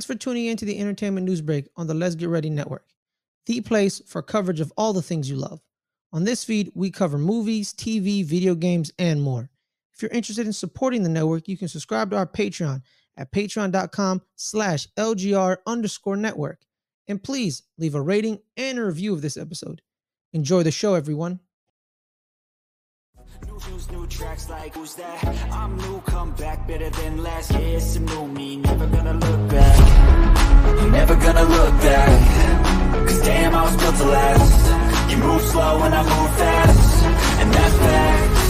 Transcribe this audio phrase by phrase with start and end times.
[0.00, 2.86] Thanks for tuning in to the Entertainment News Break on the Let's Get Ready Network,
[3.44, 5.60] the place for coverage of all the things you love.
[6.10, 9.50] On this feed, we cover movies, TV, video games, and more.
[9.92, 12.80] If you're interested in supporting the network, you can subscribe to our Patreon
[13.18, 16.62] at patreon.com slash LGR underscore network.
[17.06, 19.82] And please leave a rating and a review of this episode.
[20.32, 21.40] Enjoy the show, everyone.
[24.20, 25.24] Tracks like who's that?
[25.50, 27.52] I'm new, come back better than last.
[27.52, 29.78] Yeah, it's a new me, never gonna look back.
[30.92, 33.08] Never gonna look back.
[33.08, 35.10] Cause damn, I was built to last.
[35.10, 37.04] You move slow and I move fast.
[37.40, 38.48] And that's facts.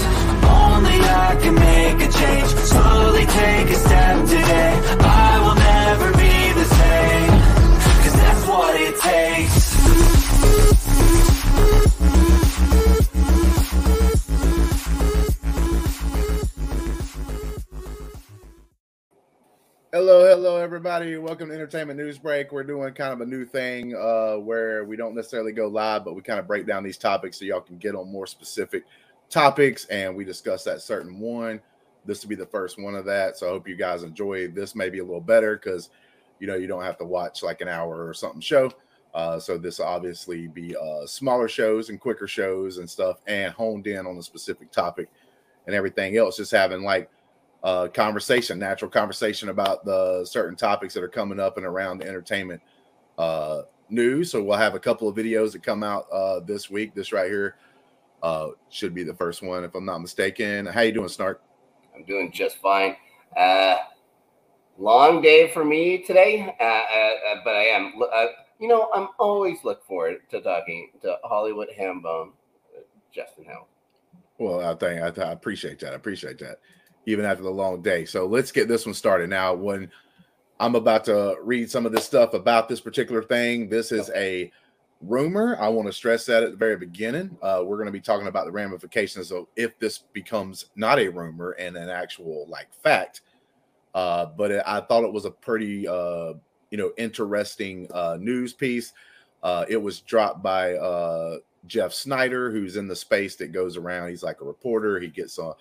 [0.59, 2.49] Only I can make a change.
[2.75, 4.73] Slowly take a step today.
[4.99, 7.31] I will never be the same.
[8.03, 9.71] Cause that's what it takes.
[20.03, 21.19] Hello, hello, everybody.
[21.19, 22.53] Welcome to Entertainment News Break.
[22.53, 26.15] We're doing kind of a new thing uh, where we don't necessarily go live, but
[26.15, 28.87] we kind of break down these topics so y'all can get on more specific
[29.29, 31.61] topics and we discuss that certain one.
[32.07, 33.37] This will be the first one of that.
[33.37, 35.91] So I hope you guys enjoy this, maybe a little better because
[36.39, 38.73] you know you don't have to watch like an hour or something show.
[39.13, 43.53] Uh, so this will obviously be uh, smaller shows and quicker shows and stuff, and
[43.53, 45.11] honed in on a specific topic
[45.67, 46.39] and everything else.
[46.39, 47.11] Just having like
[47.63, 52.09] uh, conversation, natural conversation about the certain topics that are coming up and around the
[52.09, 52.61] entertainment
[53.19, 54.31] uh, news.
[54.31, 56.95] So we'll have a couple of videos that come out uh, this week.
[56.95, 57.57] This right here
[58.23, 60.67] uh, should be the first one, if I'm not mistaken.
[60.67, 61.43] How you doing, Snark?
[61.95, 62.97] I'm doing just fine.
[63.37, 63.77] Uh,
[64.79, 67.95] long day for me today, uh, uh, uh, but I am.
[68.01, 68.27] Uh,
[68.59, 72.33] you know, I'm always look forward to talking to Hollywood Hambone,
[73.13, 73.67] Justin Hill.
[74.39, 75.93] Well, I think I, I appreciate that.
[75.93, 76.61] I appreciate that,
[77.07, 78.05] even after the long day.
[78.05, 79.55] So let's get this one started now.
[79.55, 79.91] When
[80.59, 84.51] I'm about to read some of this stuff about this particular thing, this is a
[85.01, 85.57] rumor.
[85.59, 87.37] I want to stress that at the very beginning.
[87.43, 91.09] Uh, we're going to be talking about the ramifications of if this becomes not a
[91.09, 93.23] rumor and an actual like fact.
[93.95, 96.35] Uh, but it, I thought it was a pretty uh,
[96.71, 98.93] you know interesting uh, news piece.
[99.43, 104.11] Uh, it was dropped by uh, Jeff Sneider, who's in the space that goes around.
[104.11, 105.01] He's like a reporter.
[105.01, 105.55] He gets uh,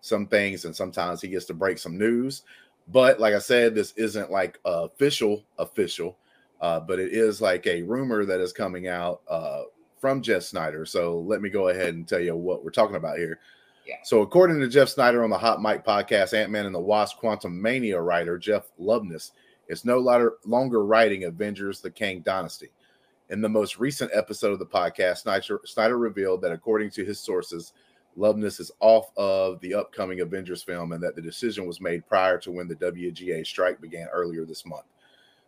[0.00, 2.42] some things, and sometimes he gets to break some news.
[2.88, 6.16] But like I said, this isn't like official, official,
[6.60, 9.62] uh, but it is like a rumor that is coming out uh,
[10.00, 10.86] from Jeff Sneider.
[10.86, 13.38] So let me go ahead and tell you what we're talking about here.
[13.86, 13.96] Yeah.
[14.04, 17.20] So according to Jeff Sneider on the Hot Mic podcast, Ant Man and the Wasp:
[17.20, 19.32] Quantumania writer Jeff Loveness
[19.68, 22.70] is no longer longer writing Avengers: The Kang Dynasty.
[23.30, 27.20] In the most recent episode of the podcast, Sneider, Sneider revealed that according to his
[27.20, 27.72] sources,
[28.20, 32.36] Loveness is off of the upcoming Avengers film and that the decision was made prior
[32.40, 34.84] to when the WGA strike began earlier this month.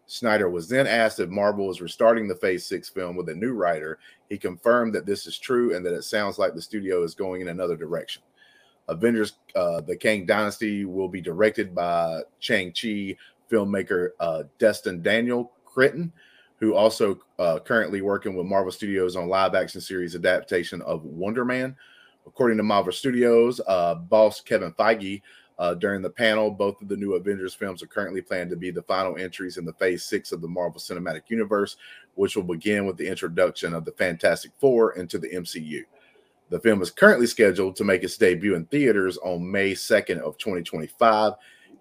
[0.06, 3.52] Sneider was then asked if Marvel is restarting the Phase 6 film with a new
[3.52, 3.98] writer.
[4.30, 7.42] He confirmed that this is true and that it sounds like the studio is going
[7.42, 8.22] in another direction.
[8.88, 13.16] Avengers uh, The Kang Dynasty will be directed by Shang-Chi
[13.50, 16.10] filmmaker uh, Destin Daniel Cretton,
[16.56, 21.44] who also uh, currently working with Marvel Studios on live action series adaptation of Wonder
[21.44, 21.76] Man.
[22.26, 25.22] According to Marvel Studios, uh, boss Kevin Feige,
[25.58, 28.70] uh, during the panel, both of the new Avengers films are currently planned to be
[28.70, 31.76] the final entries in the Phase Six of the Marvel Cinematic Universe,
[32.14, 35.82] which will begin with the introduction of the Fantastic Four into the MCU.
[36.48, 40.36] The film is currently scheduled to make its debut in theaters on May 2nd of
[40.38, 41.34] 2025.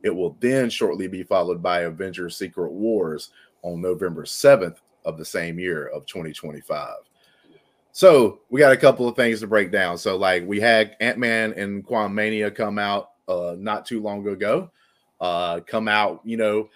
[0.03, 3.31] It will then shortly be followed by Avengers Secret Wars
[3.63, 6.95] on November 7th of the same year of 2025.
[7.91, 9.97] So we got a couple of things to break down.
[9.97, 14.71] So like we had Ant-Man and Quantumania come out uh not too long ago.
[15.19, 16.69] Uh come out, you know,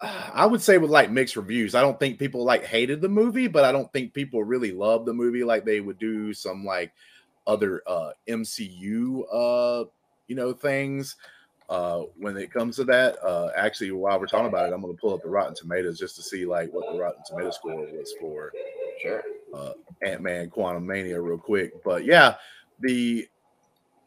[0.00, 1.74] I would say with like mixed reviews.
[1.74, 5.06] I don't think people like hated the movie, but I don't think people really loved
[5.06, 6.92] the movie like they would do some like
[7.46, 9.84] other uh MCU uh
[10.28, 11.16] you know things
[11.68, 13.16] uh when it comes to that.
[13.22, 16.16] Uh actually while we're talking about it, I'm gonna pull up the Rotten Tomatoes just
[16.16, 18.52] to see like what the Rotten Tomato score was for
[19.02, 19.22] Sure.
[19.54, 19.72] uh
[20.02, 21.82] Ant-Man Quantumania real quick.
[21.84, 22.36] But yeah,
[22.80, 23.28] the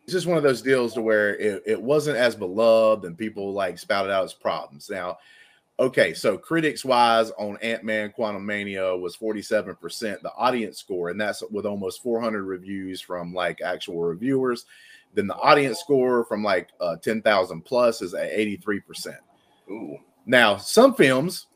[0.04, 3.54] it's just one of those deals to where it, it wasn't as beloved and people
[3.54, 4.90] like spouted out its problems.
[4.90, 5.20] Now,
[5.80, 11.66] okay, so critics wise on Ant-Man Quantumania was 47% the audience score, and that's with
[11.68, 14.66] almost 400 reviews from like actual reviewers.
[15.14, 19.16] Then the audience score from like uh, 10,000 plus is at 83%.
[19.70, 19.98] Ooh.
[20.26, 21.48] Now, some films,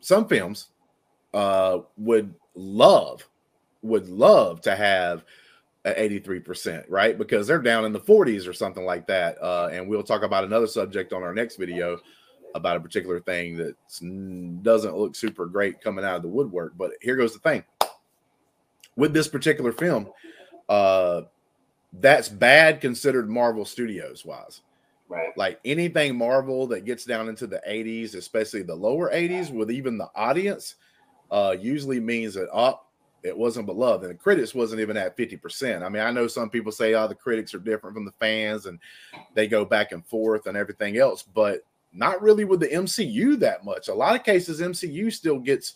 [0.00, 0.68] some films
[1.34, 3.28] uh would love
[3.82, 5.24] would love to have
[5.84, 7.18] an 83%, right?
[7.18, 9.36] Because they're down in the 40s or something like that.
[9.42, 11.98] Uh and we'll talk about another subject on our next video
[12.54, 13.74] about a particular thing that
[14.62, 16.78] doesn't look super great coming out of the woodwork.
[16.78, 17.62] But here goes the thing
[18.98, 20.10] with this particular film,
[20.68, 21.22] uh,
[21.92, 24.62] that's bad considered Marvel Studios wise.
[25.08, 25.36] Right.
[25.36, 29.96] Like anything Marvel that gets down into the 80s, especially the lower 80s, with even
[29.96, 30.74] the audience,
[31.30, 32.84] uh, usually means that up.
[32.84, 32.84] Oh,
[33.24, 35.82] it wasn't beloved, and the critics wasn't even at 50%.
[35.82, 38.66] I mean, I know some people say, oh, the critics are different from the fans
[38.66, 38.78] and
[39.34, 41.62] they go back and forth and everything else, but
[41.92, 43.88] not really with the MCU that much.
[43.88, 45.74] A lot of cases, MCU still gets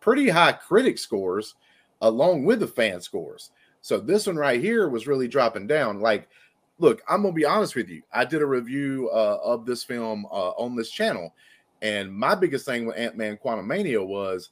[0.00, 1.54] pretty high critic scores
[2.02, 3.52] along with the fan scores.
[3.82, 6.00] So this one right here was really dropping down.
[6.00, 6.28] Like,
[6.78, 8.02] look, I'm gonna be honest with you.
[8.12, 11.34] I did a review uh, of this film uh, on this channel,
[11.82, 14.50] and my biggest thing with Ant Man Quantumania was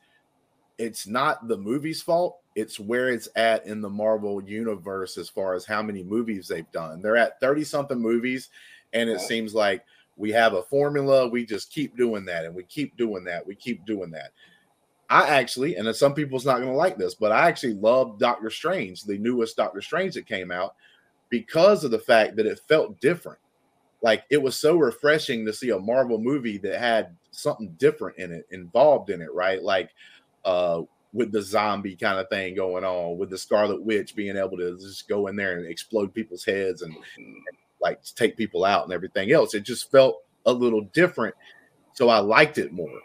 [0.78, 2.38] it's not the movie's fault.
[2.56, 6.70] It's where it's at in the Marvel universe as far as how many movies they've
[6.72, 7.00] done.
[7.00, 8.48] They're at 30 something movies,
[8.92, 9.84] and it seems like
[10.16, 11.28] we have a formula.
[11.28, 13.46] We just keep doing that, and we keep doing that.
[13.46, 14.32] We keep doing that.
[15.10, 18.48] I actually, and some people's not going to like this, but I actually love Doctor
[18.48, 20.76] Strange, the newest Doctor Strange that came out,
[21.28, 23.38] because of the fact that it felt different.
[24.02, 28.32] Like it was so refreshing to see a Marvel movie that had something different in
[28.32, 29.62] it, involved in it, right?
[29.62, 29.90] Like
[30.44, 34.56] uh with the zombie kind of thing going on, with the Scarlet Witch being able
[34.56, 37.36] to just go in there and explode people's heads and, and
[37.82, 39.54] like take people out and everything else.
[39.54, 41.34] It just felt a little different.
[41.94, 43.00] So I liked it more,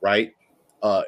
[0.00, 0.34] right?
[0.82, 1.04] Uh,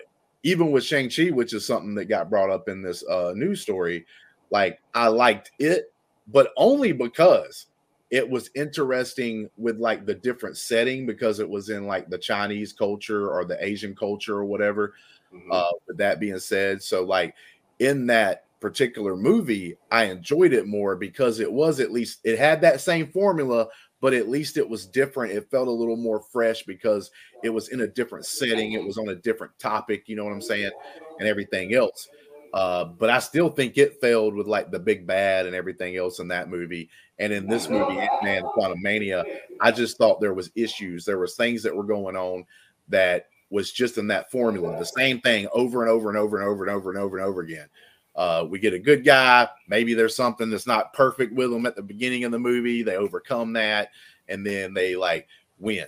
[0.47, 4.07] even with Shang-Chi, which is something that got brought up in this uh, news story,
[4.51, 5.93] like I liked it,
[6.29, 7.67] but only because
[8.13, 12.73] it was interesting with like the different setting because it was in like the Chinese
[12.73, 14.95] culture or the Asian culture or whatever.
[15.35, 15.51] Mm-hmm.
[15.51, 17.35] Uh, with that being said, so like
[17.81, 22.61] in that particular movie, I enjoyed it more because it was at least it had
[22.61, 23.67] that same formula,
[24.07, 25.33] but at least it was different.
[25.33, 27.11] It felt a little more fresh because
[27.43, 28.75] it was in a different setting.
[28.75, 30.71] It was on a different topic, you know what I'm saying,
[31.19, 32.09] and everything else.
[32.55, 36.21] Uh, but I still think it failed with like the big bad and everything else
[36.21, 36.89] in that movie.
[37.19, 39.25] And in this movie, Ant-Man Quantumania,
[39.61, 41.05] I just thought there was issues.
[41.05, 42.45] There was things that were going on
[42.87, 46.47] that was just in that formula, the same thing over and over and over and
[46.47, 47.67] over and over and over and over again.
[48.17, 49.49] Uh, we get a good guy.
[49.69, 52.83] Maybe there's something that's not perfect with them at the beginning of the movie.
[52.83, 53.91] They overcome that,
[54.29, 55.29] and then they like
[55.59, 55.87] win.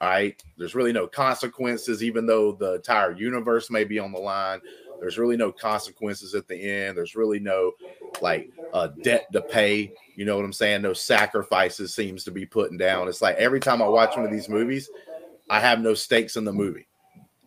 [0.00, 0.40] All right.
[0.56, 4.60] There's really no consequences, even though the entire universe may be on the line.
[5.00, 6.96] There's really no consequences at the end.
[6.96, 7.72] There's really no
[8.20, 9.92] like uh, debt to pay.
[10.14, 10.82] You know what I'm saying?
[10.82, 13.08] No sacrifices seems to be putting down.
[13.08, 14.88] It's like every time I watch one of these movies,
[15.50, 16.86] I have no stakes in the movie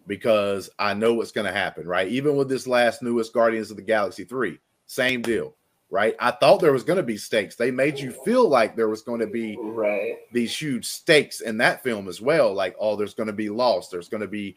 [0.08, 2.08] because I know what's going to happen, right?
[2.08, 5.56] Even with this last newest Guardians of the Galaxy 3, same deal,
[5.90, 6.16] right?
[6.20, 7.56] I thought there was going to be stakes.
[7.56, 11.58] They made you feel like there was going to be right these huge stakes in
[11.58, 12.54] that film as well.
[12.54, 13.90] Like, oh, there's going to be loss.
[13.90, 14.56] There's going to be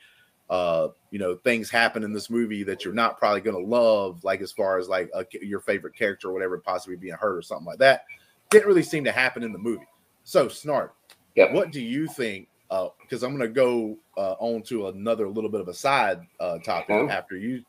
[0.51, 4.23] uh, you know, things happen in this movie that you're not probably going to love,
[4.25, 7.43] like as far as like a, your favorite character or whatever, possibly being hurt or
[7.43, 8.05] something like that.
[8.51, 9.87] Didn't really seem to happen in the movie.
[10.25, 10.97] So, Snark,
[11.37, 11.53] yep.
[11.53, 15.51] what do you think because uh, I'm going to go uh, on to another little
[15.51, 17.65] bit of a side uh, topic after you.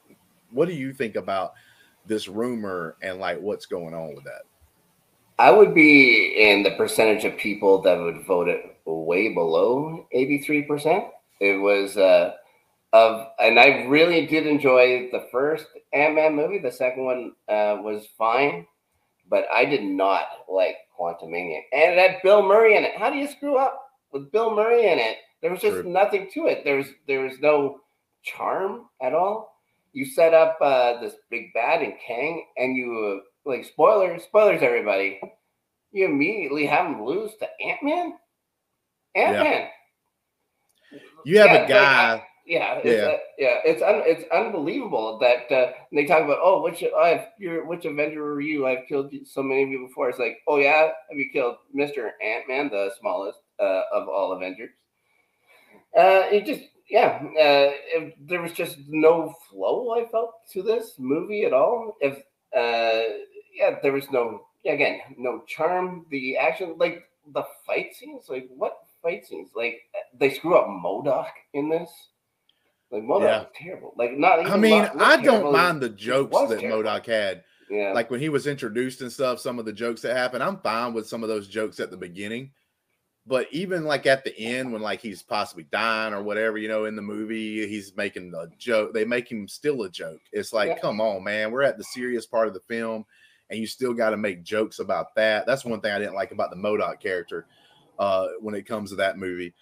[0.51, 1.53] What do you think about
[2.05, 4.43] this rumor and like what's going on with that?
[5.39, 11.09] I would be in the percentage of people that would vote it way below 83%.
[11.39, 12.33] It was uh,
[12.93, 16.59] of, and I really did enjoy the first Ant Man movie.
[16.59, 18.67] The second one uh, was fine,
[19.29, 21.61] but I did not like Quantumania.
[21.73, 22.95] And it had Bill Murray in it.
[22.97, 23.90] How do you screw up?
[24.11, 25.17] With Bill Murray in it.
[25.41, 25.89] There was just True.
[25.91, 26.63] nothing to it.
[26.63, 27.79] There's there was no
[28.23, 29.59] charm at all.
[29.93, 34.61] You set up uh, this big bad in Kang, and you uh, like spoilers, spoilers,
[34.61, 35.19] everybody.
[35.91, 38.13] You immediately have him lose to Ant Man.
[39.15, 39.67] Ant Man.
[40.91, 40.99] Yeah.
[41.25, 42.13] You have yeah, a guy.
[42.13, 43.59] Like, yeah, it's, yeah, uh, yeah.
[43.65, 46.39] It's un, it's unbelievable that uh, they talk about.
[46.41, 48.67] Oh, which I've your which Avenger were you?
[48.67, 50.09] I've killed so many of you before.
[50.09, 53.39] It's like, oh yeah, have you killed Mister Ant Man, the smallest?
[53.61, 54.71] Uh, of all Avengers.
[55.97, 59.91] Uh, it just, yeah, uh, if there was just no flow.
[59.91, 61.95] I felt to this movie at all.
[62.01, 62.17] If,
[62.55, 63.13] uh,
[63.53, 66.05] yeah, there was no, again, no charm.
[66.09, 67.03] The action, like
[67.33, 69.49] the fight scenes, like what fight scenes?
[69.55, 69.81] Like
[70.17, 71.89] they screw up MODOK in this.
[72.91, 73.39] Like MODOK yeah.
[73.39, 73.93] was terrible.
[73.97, 74.39] Like not.
[74.39, 76.83] Even I mean, I don't mind the jokes that terrible.
[76.83, 77.43] MODOK had.
[77.69, 77.93] Yeah.
[77.93, 80.93] Like when he was introduced and stuff, some of the jokes that happened, I'm fine
[80.93, 82.51] with some of those jokes at the beginning.
[83.27, 86.85] But even like at the end, when like he's possibly dying or whatever, you know,
[86.85, 88.93] in the movie, he's making a joke.
[88.93, 90.21] They make him still a joke.
[90.31, 90.79] It's like, yeah.
[90.79, 93.05] come on, man, we're at the serious part of the film,
[93.49, 95.45] and you still got to make jokes about that.
[95.45, 97.45] That's one thing I didn't like about the MODOK character
[97.99, 99.53] uh, when it comes to that movie.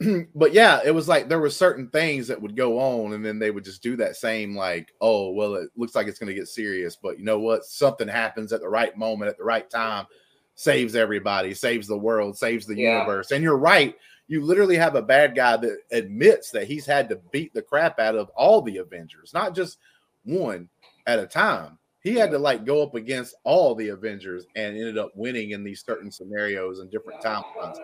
[0.34, 3.38] but yeah, it was like there were certain things that would go on, and then
[3.38, 6.38] they would just do that same like, oh, well, it looks like it's going to
[6.38, 7.64] get serious, but you know what?
[7.64, 10.06] Something happens at the right moment, at the right time,
[10.54, 12.98] saves everybody, saves the world, saves the Yeah.
[12.98, 13.30] universe.
[13.30, 13.96] And you're right.
[14.26, 17.98] You literally have a bad guy that admits that he's had to beat the crap
[18.00, 19.78] out of all the Avengers, not just
[20.24, 20.68] one
[21.06, 21.78] at a time.
[22.02, 25.64] He had to like go up against all the Avengers and ended up winning in
[25.64, 27.78] these certain scenarios and different timelines.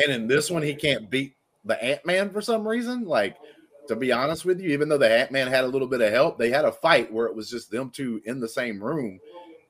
[0.00, 1.34] And in this one, he can't beat
[1.64, 3.04] the Ant Man for some reason.
[3.04, 3.36] Like,
[3.88, 6.12] to be honest with you, even though the Ant Man had a little bit of
[6.12, 9.18] help, they had a fight where it was just them two in the same room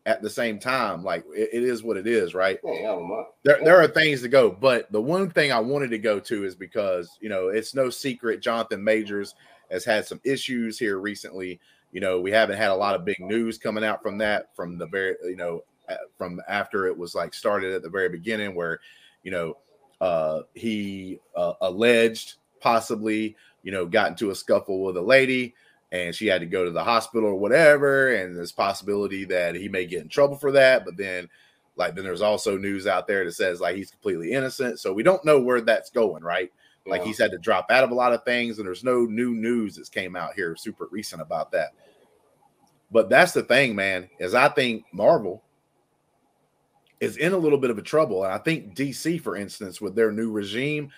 [0.08, 1.04] at the same time.
[1.04, 2.58] Like, it- it is what it is, right?
[2.64, 3.36] Yeah, yeah, I'm up.
[3.42, 6.44] There, there are things to go, but the one thing I wanted to go to
[6.44, 9.34] is because you know it's no secret Jonathan Majors
[9.70, 11.60] has had some issues here recently.
[11.92, 14.78] You know, we haven't had a lot of big news coming out from that from
[14.78, 15.62] the very you know
[16.16, 18.80] from after it was like started at the very beginning where
[19.22, 19.56] you know
[20.00, 25.54] uh he uh, alleged possibly you know got into a scuffle with a lady
[25.90, 29.68] and she had to go to the hospital or whatever and there's possibility that he
[29.68, 31.28] may get in trouble for that but then
[31.76, 35.02] like then there's also news out there that says like he's completely innocent so we
[35.02, 36.52] don't know where that's going right?
[36.86, 39.34] Like he's had to drop out of a lot of things and there's no new
[39.34, 41.74] news that's came out here super recent about that.
[42.90, 45.42] But that's the thing man is i think marvel
[47.00, 49.94] is in a little bit of a trouble and i think dc for instance with
[49.94, 50.90] their new regime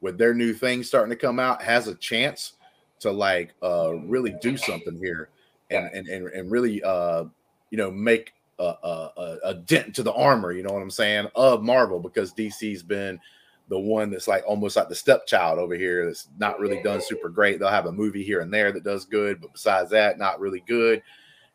[0.00, 2.54] with their new things starting to come out has a chance
[3.00, 5.28] to like uh really do something here
[5.70, 7.24] and and and, and really uh
[7.70, 11.26] you know make a, a, a- dent to the armor you know what i'm saying
[11.34, 13.20] of marvel because dc's been
[13.68, 17.28] the one that's like almost like the stepchild over here that's not really done super
[17.28, 17.58] great.
[17.58, 20.62] They'll have a movie here and there that does good but besides that not really
[20.66, 21.02] good.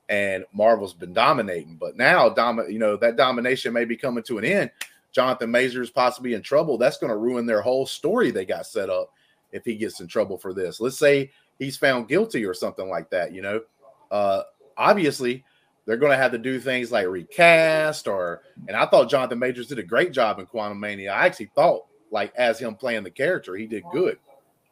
[0.10, 4.38] And marvel's been dominating but now dom- you know that domination may be coming to
[4.38, 4.72] an end.
[5.14, 6.78] Jonathan majors possibly in trouble.
[6.78, 9.14] That's going to ruin their whole story they got set up
[9.52, 10.80] if he gets in trouble for this.
[10.80, 13.62] Let's say he's found guilty or something like that you know?
[14.10, 14.44] Uh
[14.78, 15.44] obviously
[15.86, 19.68] they're going to have to do things like recast or and i thought jonathan majors
[19.68, 21.12] did a great job in Quantumania.
[21.12, 24.18] I actually thought like as him playing the character he did good.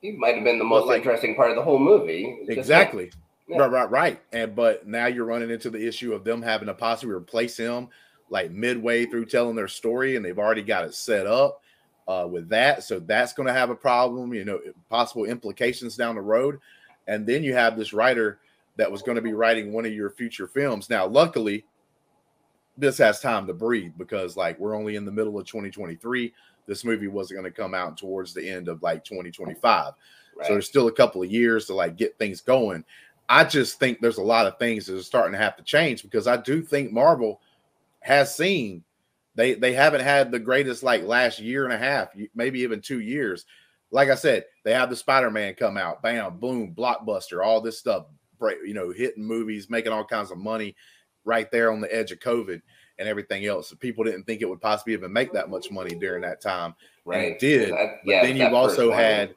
[0.01, 2.39] He might have been the most like- interesting part of the whole movie.
[2.47, 3.11] Exactly.
[3.47, 3.57] Yeah.
[3.57, 4.21] right right right.
[4.31, 7.89] And but now you're running into the issue of them having to possibly replace him
[8.29, 11.61] like midway through telling their story and they've already got it set up
[12.09, 12.83] uh, with that.
[12.83, 16.59] So that's going to have a problem you know possible implications down the road.
[17.07, 18.39] And then you have this writer
[18.75, 20.89] that was going to be writing one of your future films.
[20.89, 21.63] Now luckily
[22.77, 26.33] this has time to breathe because like we're only in the middle of 2023
[26.65, 29.93] this movie wasn't going to come out towards the end of like 2025
[30.37, 30.47] Right.
[30.47, 32.85] so there's still a couple of years to like get things going.
[33.27, 36.03] I just think there's a lot of things that are starting to have to change
[36.03, 37.41] because I do think Marvel
[37.99, 38.83] has seen
[39.35, 42.99] they they haven't had the greatest like last year and a half, maybe even two
[42.99, 43.45] years.
[43.91, 48.05] Like I said, they have the Spider-Man come out, bam, boom, blockbuster, all this stuff,
[48.63, 50.75] you know, hitting movies, making all kinds of money
[51.25, 52.61] right there on the edge of COVID
[52.99, 53.73] and everything else.
[53.79, 56.75] People didn't think it would possibly even make that much money during that time.
[57.05, 59.33] and it did, That- But yeah, then you've also had,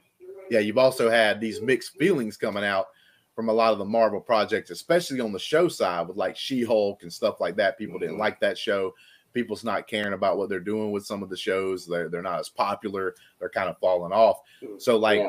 [0.50, 2.88] yeah, you've also had these mixed feelings coming out
[3.34, 6.62] from a lot of the Marvel projects, especially on the show side with like She
[6.62, 7.78] Hulk and stuff like that.
[7.78, 8.20] People didn't Mhm.
[8.20, 8.92] like that show.
[9.32, 11.86] People's not caring about what they're doing with some of the shows.
[11.86, 13.14] They're they're not as popular.
[13.38, 14.40] They're kind of falling off.
[14.78, 15.20] So like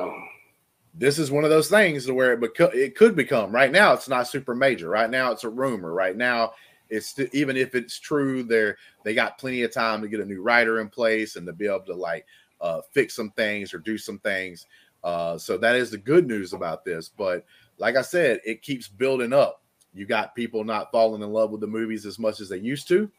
[0.93, 3.51] this is one of those things where it beco- it could become.
[3.51, 4.89] Right now, it's not super major.
[4.89, 5.93] Right now, it's a rumor.
[5.93, 6.53] Right now,
[6.89, 10.41] it's even if it's true, they're they got plenty of time to get a new
[10.41, 12.25] writer in place and to be able to like
[12.61, 14.67] uh, fix some things or do some things.
[15.03, 17.09] Uh, so that is the good news about this.
[17.09, 17.45] But
[17.77, 19.61] like I said, it keeps building up.
[19.93, 22.87] You got people not falling in love with the movies as much as they used
[22.89, 23.11] to.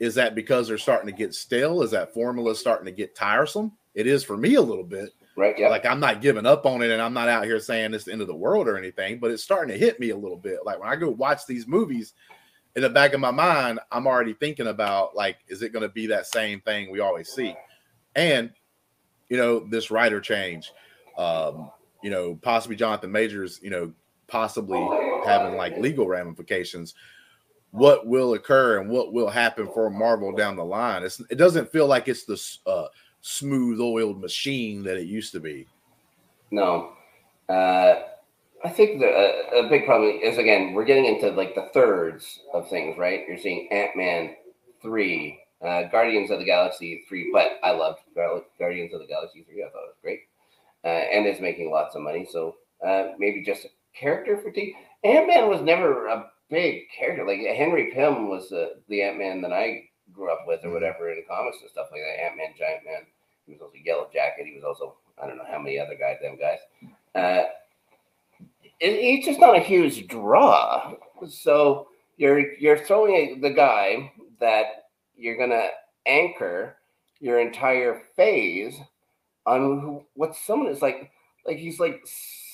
[0.00, 1.82] Is that because they're starting to get stale?
[1.82, 3.72] Is that formula starting to get tiresome?
[3.94, 5.58] It is for me a little bit right.
[5.58, 5.68] Yeah.
[5.68, 8.12] like I'm not giving up on it and I'm not out here saying it's the
[8.12, 10.60] end of the world or anything, but it's starting to hit me a little bit.
[10.64, 12.14] Like when I go watch these movies,
[12.76, 15.88] in the back of my mind, I'm already thinking about like, is it going to
[15.88, 17.54] be that same thing we always see?
[18.14, 18.50] And
[19.28, 20.72] you know, this writer change,
[21.16, 21.70] um,
[22.02, 23.92] you know, possibly Jonathan Majors, you know,
[24.28, 24.80] possibly
[25.24, 26.94] having like legal ramifications.
[27.72, 31.04] What will occur and what will happen for Marvel down the line?
[31.04, 32.86] It's, it doesn't feel like it's the uh,
[33.20, 35.66] smooth oiled machine that it used to be.
[36.50, 36.92] No.
[37.48, 38.00] Uh,
[38.64, 42.40] I think the a, a big problem is again we're getting into like the thirds
[42.52, 43.24] of things, right?
[43.26, 44.34] You're seeing Ant Man
[44.82, 48.00] three, uh, Guardians of the Galaxy three, but I loved
[48.58, 49.62] Guardians of the Galaxy three.
[49.62, 50.20] I thought it was great,
[50.84, 52.28] uh, and it's making lots of money.
[52.30, 54.74] So uh, maybe just character fatigue.
[55.04, 57.26] Ant Man was never a big character.
[57.26, 61.10] Like Henry Pym was uh, the Ant Man that I grew up with, or whatever,
[61.10, 62.24] in comics and stuff like that.
[62.24, 63.02] Ant Man, Giant Man.
[63.46, 64.46] He was also Yellow Jacket.
[64.46, 66.58] He was also I don't know how many other guys, them guys.
[67.14, 67.48] Uh,
[68.78, 70.94] he's just not a huge draw.
[71.28, 74.66] So you're you're throwing the guy that
[75.16, 75.68] you're gonna
[76.06, 76.76] anchor
[77.20, 78.78] your entire phase
[79.46, 81.10] on what someone is like
[81.46, 82.00] like he's like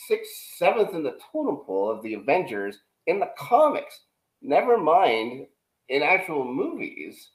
[0.07, 4.01] sixth, seventh in the totem pole of the Avengers in the comics.
[4.43, 5.47] Never mind
[5.89, 7.31] in actual movies.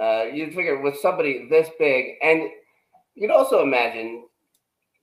[0.00, 2.48] Uh, you'd figure with somebody this big, and
[3.14, 4.24] you'd also imagine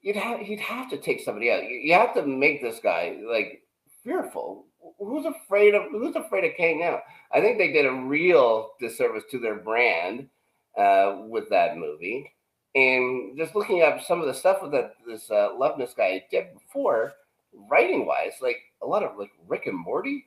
[0.00, 1.64] you'd have you'd have to take somebody out.
[1.64, 3.62] You, you have to make this guy like
[4.02, 4.66] fearful.
[4.98, 7.00] Who's afraid of who's afraid of Kang now?
[7.32, 10.28] I think they did a real disservice to their brand
[10.78, 12.32] uh, with that movie.
[12.74, 17.14] And just looking up some of the stuff that this uh, Loveness guy did before,
[17.68, 20.24] writing wise, like a lot of like Rick and Morty,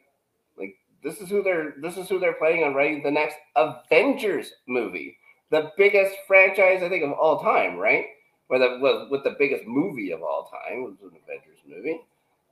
[0.58, 4.54] like this is who they're this is who they're planning on writing the next Avengers
[4.68, 5.18] movie,
[5.52, 8.06] the biggest franchise I think of all time, right?
[8.50, 12.02] Or the with, with the biggest movie of all time was an Avengers movie.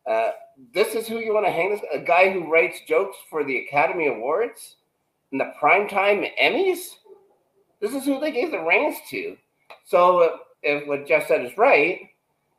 [0.05, 0.31] Uh,
[0.73, 3.57] this is who you want to hang this a guy who writes jokes for the
[3.65, 4.77] Academy Awards
[5.31, 6.95] and the primetime Emmys.
[7.81, 9.37] This is who they gave the reins to.
[9.85, 12.09] So if what Jeff said is right,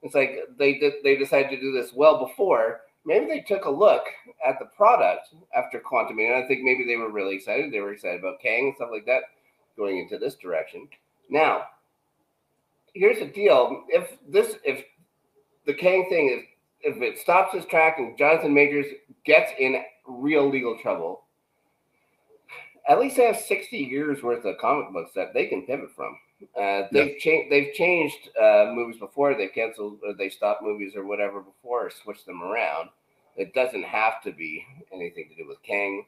[0.02, 3.70] it's like they did they decided to do this well before maybe they took a
[3.70, 4.02] look
[4.46, 7.72] at the product after Quantum, and I think maybe they were really excited.
[7.72, 9.22] They were excited about Kang and stuff like that
[9.76, 10.88] going into this direction.
[11.30, 11.62] Now,
[12.94, 14.84] here's the deal: if this, if
[15.66, 16.44] the Kang thing,
[16.82, 18.86] if if it stops his track and Jonathan Majors
[19.24, 21.24] gets in real legal trouble,
[22.88, 26.16] at least they have 60 years worth of comic books that they can pivot from.
[26.56, 27.18] Uh, they've yeah.
[27.18, 27.52] changed.
[27.52, 29.34] They've changed uh, movies before.
[29.34, 32.90] They canceled or they stopped movies or whatever before, or switched them around.
[33.36, 36.06] It doesn't have to be anything to do with Kang.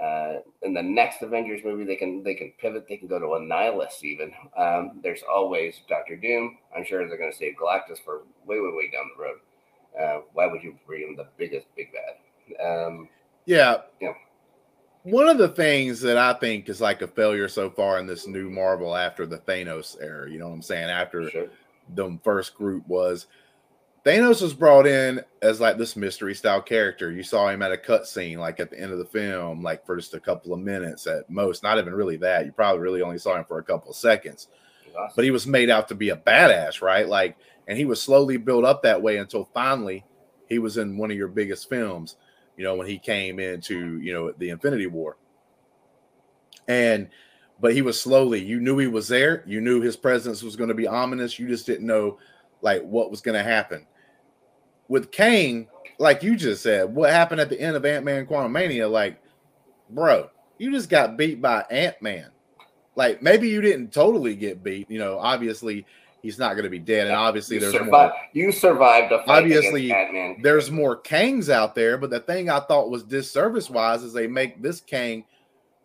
[0.00, 2.86] Uh, in the next Avengers movie, they can they can pivot.
[2.88, 4.32] They can go to Annihilus even.
[4.56, 6.58] Um, there's always Doctor Doom.
[6.76, 9.38] I'm sure they're going to save Galactus for way way way down the road.
[10.00, 12.64] Uh, why would you bring him the biggest big bad?
[12.64, 13.08] Um,
[13.44, 13.78] yeah.
[14.00, 14.12] Yeah.
[15.04, 18.26] One of the things that I think is like a failure so far in this
[18.26, 20.90] new Marvel after the Thanos era, you know what I'm saying?
[20.90, 21.48] After sure.
[21.94, 23.26] the first group was
[24.04, 27.12] Thanos was brought in as like this mystery style character.
[27.12, 29.96] You saw him at a cutscene, like at the end of the film, like for
[29.96, 31.62] just a couple of minutes at most.
[31.62, 32.44] Not even really that.
[32.44, 34.48] You probably really only saw him for a couple of seconds.
[34.96, 35.12] Awesome.
[35.14, 37.08] But he was made out to be a badass, right?
[37.08, 37.36] Like,
[37.68, 40.04] and he was slowly built up that way until finally
[40.48, 42.16] he was in one of your biggest films.
[42.56, 45.16] You know, when he came into you know the Infinity War,
[46.68, 47.08] and
[47.60, 48.42] but he was slowly.
[48.42, 49.44] You knew he was there.
[49.46, 51.38] You knew his presence was going to be ominous.
[51.38, 52.18] You just didn't know
[52.60, 53.86] like what was going to happen
[54.92, 58.90] with Kang, like you just said, what happened at the end of Ant Man Quantumania?
[58.90, 59.18] Like,
[59.88, 62.30] bro, you just got beat by Ant Man.
[62.94, 64.90] Like, maybe you didn't totally get beat.
[64.90, 65.86] You know, obviously
[66.22, 67.90] he's not going to be dead, and obviously you there's survived.
[67.90, 68.12] more.
[68.32, 69.92] You survived a fight obviously
[70.42, 74.26] there's more Kangs out there, but the thing I thought was disservice wise is they
[74.26, 75.24] make this Kang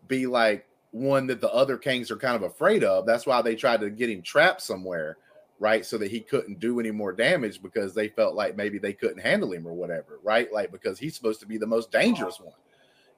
[0.06, 3.04] be like one that the other Kangs are kind of afraid of.
[3.04, 5.18] That's why they tried to get him trapped somewhere
[5.58, 5.84] right?
[5.84, 9.18] So that he couldn't do any more damage because they felt like maybe they couldn't
[9.18, 10.52] handle him or whatever, right?
[10.52, 12.54] Like because he's supposed to be the most dangerous one.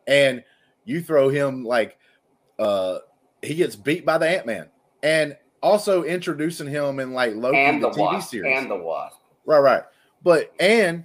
[0.07, 0.43] And
[0.85, 1.99] you throw him like
[2.59, 2.99] uh
[3.43, 4.69] he gets beat by the Ant-Man.
[5.03, 8.59] And also introducing him in like Loki and the, the TV Wasp, series.
[8.59, 9.19] And the Wasp.
[9.45, 9.83] Right, right.
[10.23, 11.05] But and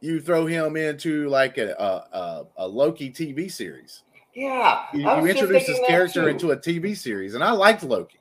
[0.00, 4.02] you throw him into like a a, a Loki TV series.
[4.34, 4.84] Yeah.
[4.92, 8.18] You, you introduce this character into a TV series, and I liked Loki.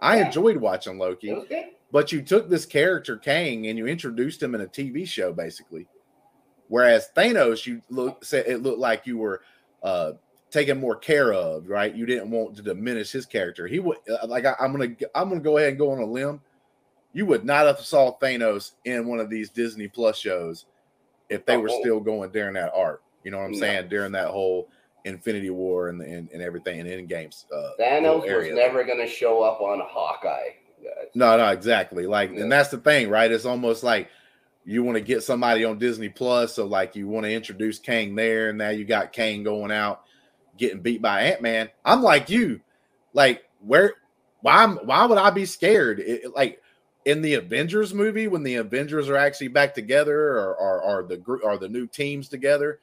[0.00, 0.26] I yeah.
[0.26, 1.36] enjoyed watching Loki.
[1.92, 5.86] But you took this character Kang and you introduced him in a TV show, basically.
[6.68, 9.42] Whereas Thanos, you look said it looked like you were
[9.82, 10.12] uh,
[10.50, 11.94] taken more care of, right?
[11.94, 13.66] You didn't want to diminish his character.
[13.66, 16.06] He would uh, like I, am gonna I'm gonna go ahead and go on a
[16.06, 16.40] limb.
[17.12, 20.66] You would not have saw Thanos in one of these Disney Plus shows
[21.28, 21.80] if they were oh.
[21.80, 23.02] still going during that arc.
[23.24, 23.58] You know what I'm no.
[23.58, 23.88] saying?
[23.88, 24.68] During that whole
[25.04, 27.46] Infinity War and and, and everything and in games.
[27.52, 30.50] Uh, Thanos was never to show up on Hawkeye
[30.82, 31.08] guys.
[31.14, 32.06] No, no, exactly.
[32.06, 32.42] Like, yeah.
[32.42, 33.30] and that's the thing, right?
[33.30, 34.08] It's almost like
[34.64, 38.14] you want to get somebody on Disney Plus, so like you want to introduce Kang
[38.14, 40.04] there, and now you got Kang going out
[40.60, 41.68] getting beat by Ant Man.
[41.84, 42.60] I'm like you,
[43.12, 43.94] like where?
[44.42, 44.66] Why?
[44.66, 45.98] Why would I be scared?
[45.98, 46.62] It, like
[47.04, 51.16] in the Avengers movie when the Avengers are actually back together, or or, or the
[51.16, 52.78] group, or the new teams together.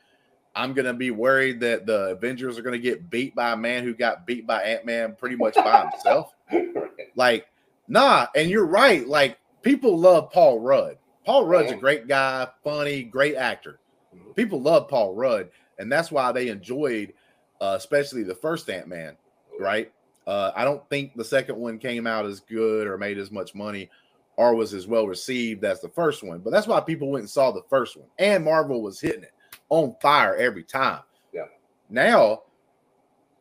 [0.55, 3.93] I'm gonna be worried that the Avengers are gonna get beat by a man who
[3.93, 6.33] got beat by Ant Man pretty much by himself.
[7.15, 7.47] like
[7.87, 9.07] Nah, and you're right.
[9.07, 10.97] Like people love Paul Rudd.
[11.25, 13.79] Paul Rudd's a great guy, funny, great actor.
[14.15, 14.31] Mm-hmm.
[14.31, 17.13] People love Paul Rudd, and that's why they enjoyed,
[17.61, 19.17] uh, especially the first Ant Man.
[19.59, 19.91] Right?
[20.25, 23.55] Uh, I don't think the second one came out as good or made as much
[23.55, 23.89] money
[24.35, 26.39] or was as well received as the first one.
[26.39, 28.07] But that's why people went and saw the first one.
[28.19, 29.33] And Marvel was hitting it
[29.69, 31.01] on fire every time.
[31.33, 31.45] Yeah.
[31.89, 32.43] Now,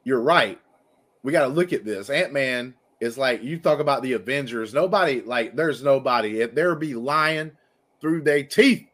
[0.05, 0.59] you're right.
[1.23, 2.09] We got to look at this.
[2.09, 4.73] Ant Man is like you talk about the Avengers.
[4.73, 6.41] Nobody like there's nobody.
[6.41, 7.51] If there be lying
[8.01, 8.87] through their teeth,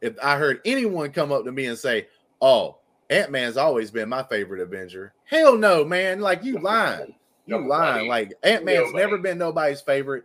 [0.00, 2.08] if I heard anyone come up to me and say,
[2.40, 2.78] "Oh,
[3.10, 6.20] Ant Man's always been my favorite Avenger," hell no, man.
[6.20, 7.14] Like you lying.
[7.46, 7.68] You Nobody.
[7.68, 8.08] lying.
[8.08, 10.24] Like Ant Man's never been nobody's favorite.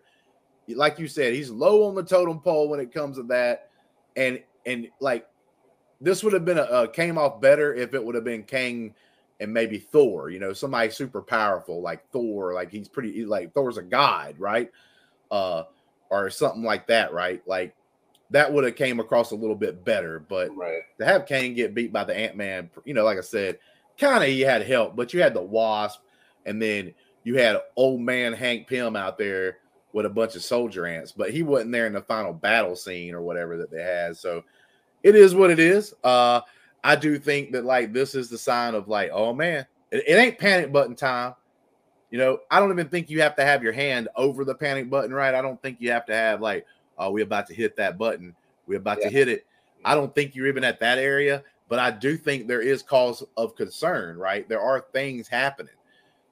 [0.68, 3.70] Like you said, he's low on the totem pole when it comes to that.
[4.16, 5.28] And and like
[6.02, 8.94] this would have been a, a came off better if it would have been Kang
[9.42, 13.54] and maybe Thor, you know, somebody super powerful like Thor, like he's pretty he's like
[13.54, 14.72] Thor's a god, right?
[15.32, 15.64] Uh
[16.10, 17.42] or something like that, right?
[17.48, 17.76] Like
[18.32, 20.82] that would have came across a little bit better, but Right.
[21.00, 23.60] to have Kang get beat by the Ant Man, you know, like I said,
[23.98, 26.02] kind of he had help, but you had the Wasp,
[26.46, 29.58] and then you had old man Hank Pym out there
[29.92, 33.14] with a bunch of soldier ants, but he wasn't there in the final battle scene
[33.14, 34.16] or whatever that they had.
[34.16, 34.44] So
[35.04, 35.94] it is what it is.
[36.04, 36.42] Uh,
[36.84, 40.14] I do think that like this is the sign of like, oh man, it, it
[40.14, 41.34] ain't panic button time.
[42.12, 44.90] You know, I don't even think you have to have your hand over the panic
[44.90, 45.36] button, right?
[45.36, 46.66] I don't think you have to have like,
[47.00, 48.36] oh, we're about to hit that button.
[48.68, 49.06] We're about Yeah.
[49.06, 49.48] to hit it.
[49.86, 53.24] I don't think you're even at that area, but I do think there is cause
[53.38, 54.48] of concern, right?
[54.48, 55.74] There are things happening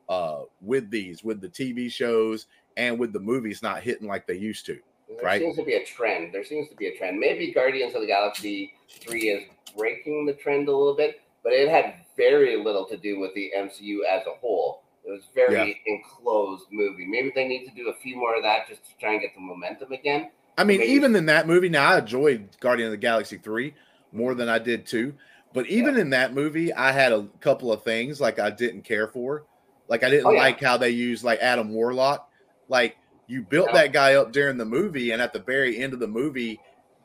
[0.10, 4.36] uh with these, with the TV shows and with the movies not hitting like they
[4.38, 4.80] used to.
[5.08, 5.42] There Right.
[5.42, 6.34] seems to be a trend.
[6.34, 7.20] There seems to be a trend.
[7.20, 9.44] Maybe Guardians of the Galaxy 3 is
[9.76, 13.52] breaking the trend a little bit, but it had very little to do with the
[13.56, 14.84] MCU as a whole.
[15.06, 17.06] It was very enclosed movie.
[17.06, 19.34] Maybe they need to do a few more of that just to try and get
[19.34, 20.32] the momentum again.
[20.58, 20.92] I mean, Maybe.
[20.94, 23.74] even in that movie, now I enjoyed Guardian of the Galaxy 3
[24.12, 25.14] more than I did two.
[25.54, 29.08] But even in that movie, I had a couple of things like I didn't care
[29.08, 29.46] for.
[29.88, 30.40] Like I didn't Oh, yeah.
[30.42, 32.30] like how they used like Adam Warlock.
[32.68, 33.82] Like you built Yeah.
[33.84, 36.60] that guy up during the movie, and at the very end of the movie,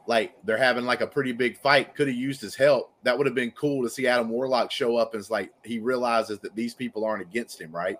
[0.06, 1.94] like they're having like a pretty big fight.
[1.94, 2.92] Could have used his help.
[3.04, 5.78] That would have been cool to see Adam Warlock show up and it's like he
[5.78, 7.98] realizes that these people aren't against him, right?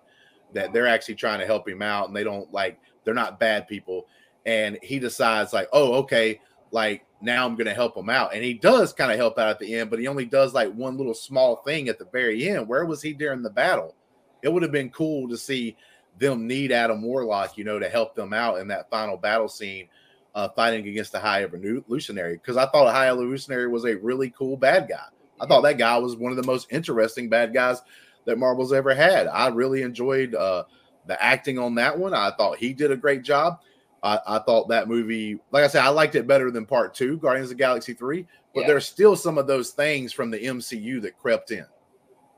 [0.53, 3.67] That they're actually trying to help him out and they don't like they're not bad
[3.67, 4.07] people.
[4.45, 6.39] And he decides, like, oh, okay,
[6.71, 8.33] like now I'm gonna help him out.
[8.33, 10.73] And he does kind of help out at the end, but he only does like
[10.73, 12.67] one little small thing at the very end.
[12.67, 13.95] Where was he during the battle?
[14.41, 15.77] It would have been cool to see
[16.19, 19.87] them need Adam Warlock, you know, to help them out in that final battle scene,
[20.35, 22.35] uh, fighting against the High Evolutionary.
[22.35, 25.05] Because I thought High Evolutionary was a really cool bad guy.
[25.39, 27.81] I thought that guy was one of the most interesting bad guys
[28.25, 29.27] that Marvel's ever had.
[29.27, 30.63] I really enjoyed uh,
[31.07, 32.13] the acting on that one.
[32.13, 33.59] I thought he did a great job.
[34.03, 37.17] I, I thought that movie, like I said, I liked it better than part two,
[37.17, 38.67] Guardians of the Galaxy 3, but Yeah.
[38.67, 41.65] there's still some of those things from the MCU that crept in,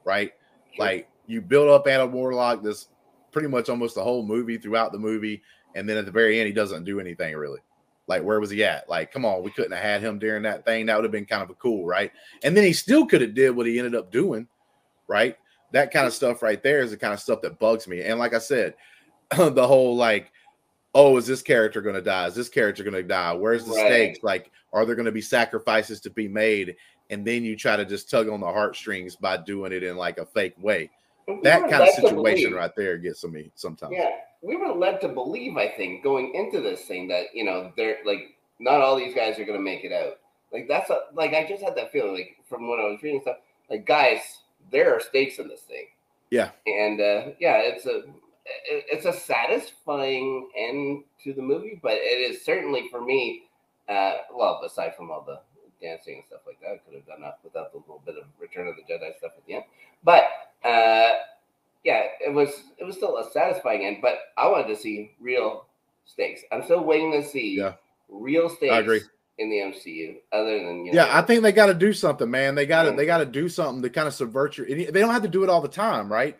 [0.03, 0.31] right?
[0.75, 0.85] Sure.
[0.85, 2.89] Like you build up Adam Warlock this
[3.31, 5.41] pretty much almost the whole movie throughout the movie,
[5.73, 7.59] and then at the very end, he doesn't do anything really.
[8.07, 8.87] Like, where was he at?
[8.87, 10.85] Like, come on, we couldn't have had him during that thing.
[10.85, 12.11] That would have been kind of a cool, right?
[12.43, 14.47] And then he still could have did what he ended up doing,
[15.07, 15.35] right?
[15.71, 18.03] That kind of stuff right there is the kind of stuff that bugs me.
[18.03, 18.75] And like I said,
[19.35, 20.31] the whole like,
[20.95, 22.25] oh, is this character going to die?
[22.25, 23.33] Is this character going to die?
[23.33, 23.85] Where's the Right.
[23.85, 24.23] stakes?
[24.23, 26.77] Like, are there going to be sacrifices to be made?
[27.11, 30.17] And then you try to just tug on the heartstrings by doing it in like
[30.17, 30.89] a fake way.
[31.43, 33.93] That kind of situation right there gets to me sometimes.
[33.95, 34.09] Yeah,
[34.41, 37.97] we were led to believe, I think, going into this thing that you know they're
[38.05, 40.19] like not all these guys are gonna make it out.
[40.53, 43.21] Like that's a, like I just had that feeling like from when I was reading
[43.21, 43.37] stuff.
[43.71, 44.19] Like guys,
[44.71, 45.85] there are stakes in this thing.
[46.29, 46.51] Yeah.
[46.67, 48.03] and uh, yeah, it's a
[48.45, 53.43] it's a satisfying end to the movie, but it is certainly for me.
[53.87, 55.39] Uh, well, aside from all the
[55.81, 58.23] dancing and stuff like that, I could have done that without the little bit of
[58.39, 59.63] Return of the Jedi stuff at the end.
[60.03, 60.23] But
[60.63, 61.19] uh,
[61.83, 65.65] yeah, it was it was still a satisfying end, but I wanted to see real
[66.05, 66.41] stakes.
[66.51, 67.73] I'm still waiting to see Yeah.
[68.09, 71.73] real stakes in the MCU, other than you Yeah, know, I think they got to
[71.73, 72.55] do something, man.
[72.55, 72.95] They got to Yeah.
[72.95, 74.65] they got to do something to kind of subvert your.
[74.67, 76.37] They don't have to do it all the time, right?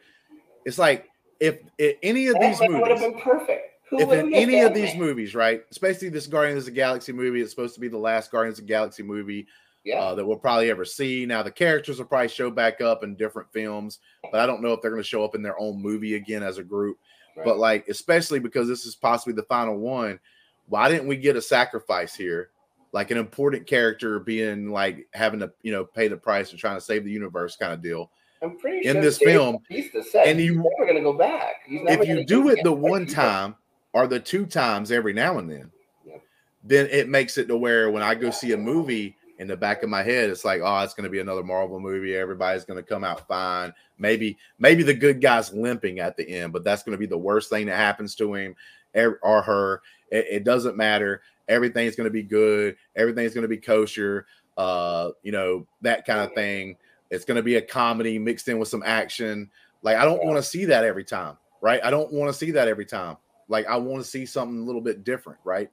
[0.66, 1.10] It's like
[1.40, 3.72] if, if any of these Ant-Man would have been perfect.
[3.90, 7.42] Who if in any of these movies, right, especially this Guardians of the Galaxy movie,
[7.42, 9.48] it's supposed to be the last Guardians of the Galaxy movie
[9.84, 11.26] yeah, uh, that we'll probably ever see.
[11.26, 14.00] Now the characters will probably show back up in different films,
[14.32, 16.42] but I don't know if they're going to show up in their own movie again
[16.42, 16.98] as a group.
[17.38, 17.46] right.
[17.46, 20.20] But like, especially because this is possibly the final one,
[20.68, 22.50] why didn't we get a sacrifice here?
[22.92, 26.78] Like an important character being like having to, you know, pay the price and trying
[26.78, 28.10] to save the universe kind of deal.
[28.46, 31.62] I'm pretty in sure this Dave film, and he's you- never going to go back.
[31.68, 33.56] If you do it the one time
[33.94, 35.72] or the two times every now and then,
[36.06, 36.18] Yeah.
[36.64, 39.84] then it makes it to where when I go see a movie in the back
[39.84, 42.16] of my head, it's like, oh, it's going to be another Marvel movie.
[42.16, 43.74] Everybody's going to come out fine.
[43.98, 47.18] Maybe, maybe the good guy's limping at the end, but that's going to be the
[47.18, 48.56] worst thing that happens to him
[48.96, 49.82] or her.
[50.12, 51.22] It, it doesn't matter.
[51.48, 52.76] Everything's going to be good.
[52.96, 54.26] Everything's going to be kosher.
[54.58, 56.78] Uh, you know that kind of thing.
[57.16, 59.50] It's going to be a comedy mixed in with some action.
[59.82, 61.80] Like I don't want to see that every time, right?
[61.84, 63.18] I don't want to see that every time.
[63.48, 65.70] Like I want to see something a little bit different, right?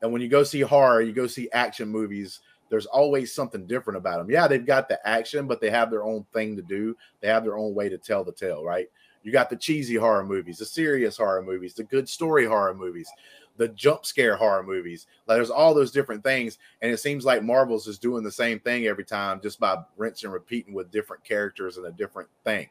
[0.00, 3.96] And when you go see horror, you go see action movies there's always something different
[3.96, 4.30] about them.
[4.30, 6.96] Yeah, they've got the action, but they have their own thing to do.
[7.20, 8.88] They have their own way to tell the tale, right?
[9.22, 13.10] You got the cheesy horror movies, the serious horror movies, the good story horror movies,
[13.58, 15.06] the jump scare horror movies.
[15.26, 18.58] Like there's all those different things, and it seems like Marvel's is doing the same
[18.60, 22.68] thing every time, just by rinsing and repeating with different characters and a different thing.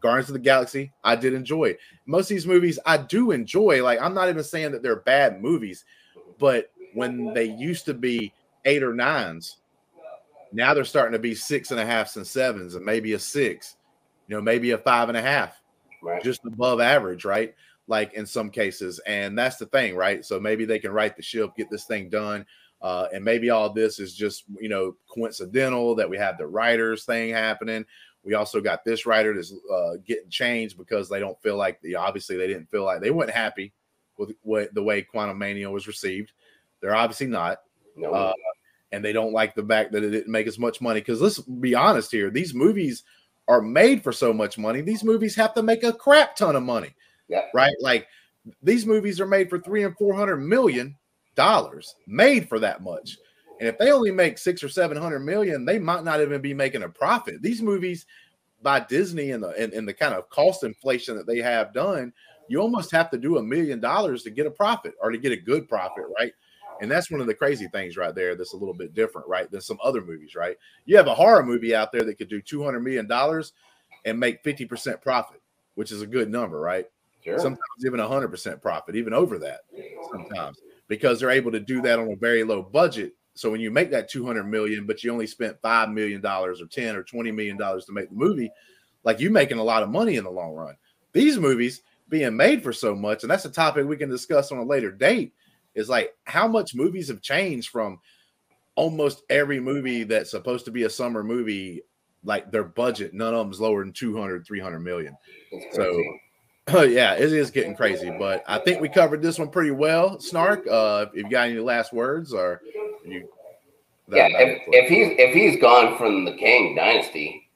[0.00, 1.76] Guardians of the Galaxy, I did enjoy.
[2.06, 3.84] Most of these movies, I do enjoy.
[3.84, 5.84] Like I'm not even saying that they're bad movies,
[6.38, 8.32] but when they used to be
[8.64, 9.58] eight or nines.
[10.52, 13.76] Now they're starting to be six and a halfs and sevens, and maybe a six,
[14.26, 15.62] you know, maybe a five and a half,
[16.02, 16.22] Right.
[16.22, 17.54] just above average, right?
[17.90, 20.24] Like in some cases, and that's the thing, right?
[20.24, 22.46] So maybe they can right the ship, get this thing done,
[22.80, 27.04] uh, and maybe all this is just you know coincidental that we have the writers
[27.04, 27.84] thing happening.
[28.22, 31.96] We also got this writer that's uh, getting changed because they don't feel like the
[31.96, 33.72] obviously they didn't feel like they weren't happy
[34.16, 36.32] with what the way Quantumania was received.
[36.80, 37.58] They're obviously not
[37.96, 38.12] no.
[38.12, 38.32] uh,
[38.92, 41.00] and they don't like the fact that it didn't make as much money.
[41.00, 43.02] Because let's be honest here, these movies
[43.48, 44.80] are made for so much money.
[44.80, 46.94] These movies have to make a crap ton of money,
[47.30, 47.42] yeah.
[47.54, 47.74] right?
[47.80, 48.06] Like
[48.62, 50.96] these movies are made for three and four hundred million
[51.34, 53.16] dollars, made for that much.
[53.60, 56.54] And if they only make six or seven hundred million, they might not even be
[56.54, 57.42] making a profit.
[57.42, 58.06] These movies
[58.62, 62.12] by Disney and the and, and the kind of cost inflation that they have done,
[62.48, 65.32] you almost have to do a million dollars to get a profit or to get
[65.32, 66.32] a good profit, right?
[66.80, 69.50] And that's one of the crazy things right there that's a little bit different, right,
[69.50, 70.56] than some other movies, right?
[70.86, 73.06] You have a horror movie out there that could do $200 million
[74.06, 75.42] and make 50% profit,
[75.74, 76.86] which is a good number, right?
[77.22, 77.38] Sure.
[77.38, 79.60] Sometimes even 100% profit, even over that
[80.10, 83.14] sometimes, because they're able to do that on a very low budget.
[83.34, 86.96] So when you make that 200 million, but you only spent $5 million or 10
[86.96, 88.50] or 20 million dollars to make the movie,
[89.04, 90.76] like you making a lot of money in the long run.
[91.12, 94.58] These movies being made for so much, and that's a topic we can discuss on
[94.58, 95.32] a later date
[95.74, 98.00] is like how much movies have changed from
[98.74, 101.82] almost every movie that's supposed to be a summer movie
[102.24, 105.16] like their budget none of them's lower than 200 300 million
[105.72, 106.02] so
[106.70, 106.94] crazy.
[106.94, 110.66] yeah it is getting crazy but i think we covered this one pretty well snark
[110.70, 112.60] uh if you got any last words or
[113.04, 113.28] you
[114.12, 117.48] yeah, if, if he's if he's gone from the Kang dynasty,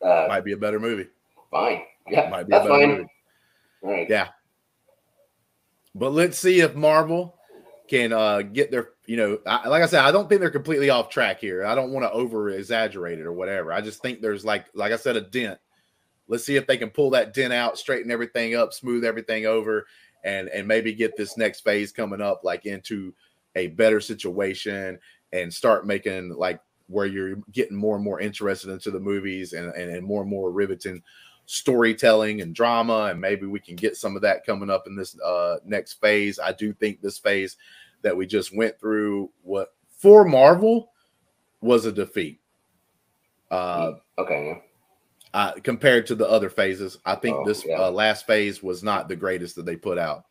[0.00, 1.08] uh, might be a better movie
[1.50, 1.82] fine.
[2.08, 2.88] Yeah, might be a that's better fine.
[2.88, 3.08] movie
[3.82, 4.10] All right.
[4.10, 4.28] Yeah.
[5.94, 7.34] But let's see if Marvel
[7.88, 10.90] can uh get their, you know, I, like I said, I don't think they're completely
[10.90, 11.64] off track here.
[11.64, 13.72] I don't want to over exaggerate it or whatever.
[13.72, 15.58] I just think there's like, like I said, a dent.
[16.28, 19.86] Let's see if they can pull that dent out, straighten everything up, smooth everything over,
[20.24, 23.14] and and maybe get this next phase coming up like into
[23.54, 24.98] a better situation
[25.32, 29.72] and start making like where you're getting more and more interested into the movies and,
[29.74, 31.02] and, and more and more riveting
[31.46, 35.18] storytelling and drama and maybe we can get some of that coming up in this
[35.20, 37.56] uh next phase i do think this phase
[38.02, 40.90] that we just went through what for marvel
[41.60, 42.40] was a defeat
[43.52, 44.62] uh Okay.
[45.36, 45.42] Yeah.
[45.42, 46.98] uh, compared to the other phases.
[47.04, 47.80] I think Oh, this yeah.
[47.80, 50.24] uh, last phase was not the greatest that they put out,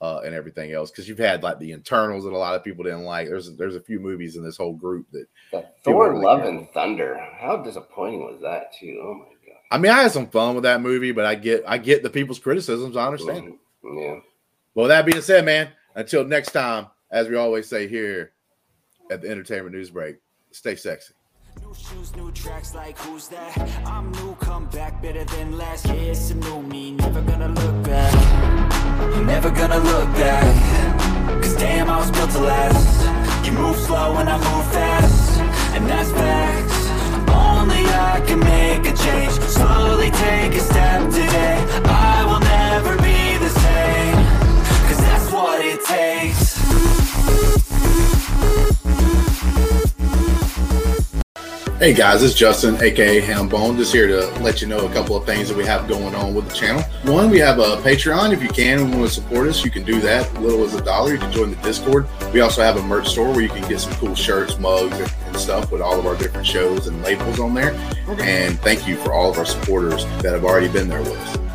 [0.00, 0.90] uh, and everything else.
[0.90, 3.28] Because you've had like the Eternals that a lot of people didn't like.
[3.28, 6.48] There's there's a few movies in this whole group that People Thor: really Love care.
[6.50, 7.16] and Thunder.
[7.38, 8.98] How disappointing was that too?
[9.02, 9.58] Oh my god.
[9.70, 12.10] I mean I had some fun with that movie, but I get I get the
[12.10, 12.96] people's criticisms.
[12.96, 13.58] I understand.
[13.84, 14.00] Mhm.
[14.02, 14.20] Yeah.
[14.74, 18.32] Well, that being said, man, until next time, as we always say here
[19.10, 20.16] at the Entertainment News Break,
[20.52, 21.14] stay sexy.
[21.68, 23.58] New shoes, new tracks, like who's that?
[23.84, 25.84] I'm new, come back better than last.
[25.84, 28.14] Yeah, it's a new me, never gonna look back.
[29.26, 31.42] Never gonna look back.
[31.42, 33.44] Cause damn, I was built to last.
[33.44, 35.40] You move slow and I move fast.
[35.74, 36.88] And that's facts.
[37.28, 39.32] Only I can make a change.
[39.32, 41.58] Slowly take a step today.
[41.84, 44.16] I will never be the same.
[44.88, 46.47] Cause that's what it takes.
[51.78, 55.24] Hey guys, it's Justin, aka Hambone, just here to let you know a couple of
[55.24, 56.82] things that we have going on with the channel.
[57.04, 58.32] One, we have a Patreon.
[58.32, 60.34] If you can and want to support us, you can do that.
[60.40, 61.12] Little as a dollar.
[61.12, 62.08] You can join the Discord.
[62.32, 65.08] We also have a merch store where you can get some cool shirts, mugs, and
[65.28, 67.72] and stuff with all of our different shows and labels on there.
[68.20, 71.47] And thank you for all of our supporters that have already been there with us.